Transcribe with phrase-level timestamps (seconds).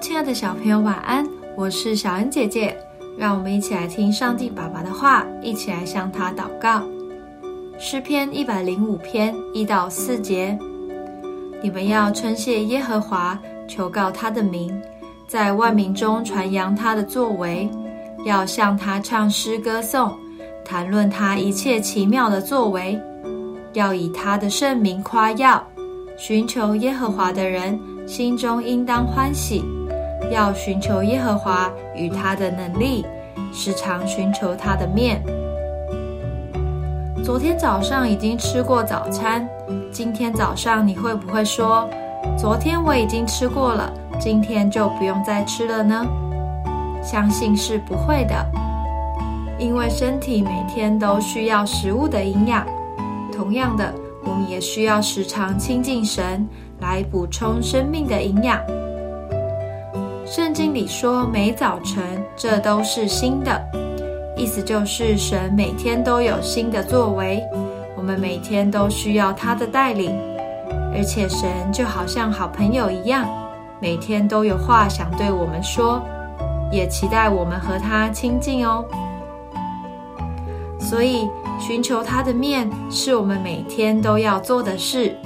[0.00, 1.26] 亲爱的小朋友，晚安！
[1.56, 2.76] 我是小恩姐姐，
[3.16, 6.82] 让我们一起来听上帝爸爸的话，一起来向他祷告。
[7.80, 10.56] 诗篇一百零五篇一到四节：
[11.60, 14.80] 你们要称谢耶和华，求告他的名，
[15.26, 17.68] 在万民中传扬他的作为，
[18.24, 20.16] 要向他唱诗歌颂，
[20.64, 22.96] 谈论他一切奇妙的作为，
[23.72, 25.62] 要以他的圣名夸耀。
[26.16, 27.78] 寻求耶和华的人。
[28.08, 29.62] 心中应当欢喜，
[30.30, 33.04] 要寻求耶和华与他的能力，
[33.52, 35.22] 时常寻求他的面。
[37.24, 39.48] 昨天早上已经吃过早餐，
[39.90, 41.88] 今天早上你会不会说
[42.38, 46.06] ：“昨天我已经吃过了，今天就不用再吃了呢？”
[47.02, 48.46] 相信是不会的，
[49.58, 52.66] 因为身体每天都需要食物的营养。
[53.32, 53.94] 同样的，
[54.24, 56.46] 我们也需要时常亲近神。
[56.80, 58.60] 来补充生命的营养。
[60.30, 63.58] 圣经里说，每早晨这都是新的，
[64.36, 67.42] 意思就是神每天都有新的作为，
[67.96, 70.14] 我们每天都需要他的带领，
[70.94, 73.26] 而且神就好像好朋友一样，
[73.80, 76.02] 每天都有话想对我们说，
[76.70, 78.84] 也期待我们和他亲近哦。
[80.78, 81.26] 所以，
[81.58, 85.16] 寻求他的面是我们每天都要做的事。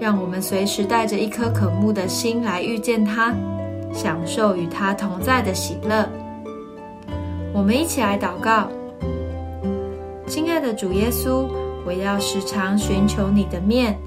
[0.00, 3.32] 让我们随时带着一颗渴慕的心来遇见他，
[3.92, 6.08] 享受与他同在的喜乐。
[7.52, 8.68] 我们一起来祷告：
[10.26, 11.46] 亲爱的主耶稣，
[11.84, 13.98] 我要时常寻求你的面，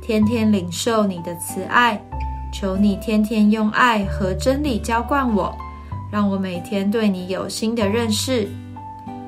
[0.00, 2.00] 天天领受你的慈爱。
[2.52, 5.52] 求你天天用爱和真理浇灌我，
[6.12, 8.48] 让我每天对你有新的认识。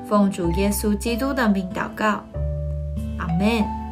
[0.07, 2.23] 奉主耶稣基督的名祷告，
[3.19, 3.86] 阿门。